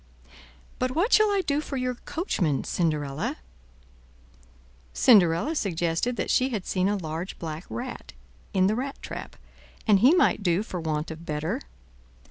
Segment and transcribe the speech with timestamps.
[0.79, 3.37] "But what shall I do for your coachman, Cinderella?"
[4.93, 8.13] Cinderella suggested that she had seen a large black rat
[8.51, 9.35] in the rat trap,
[9.85, 11.61] and he might do for want of better.